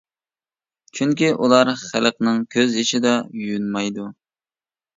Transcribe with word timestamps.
چۈنكى 0.99 1.29
ئۇلار 1.41 1.71
خەلقنىڭ 1.83 2.41
كۆز 2.57 2.81
يېشىدا 2.81 3.15
يۇيۇنمايدۇ. 3.45 4.11